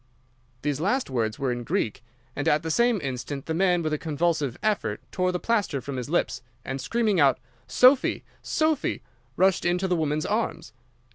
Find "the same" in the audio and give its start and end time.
2.63-2.99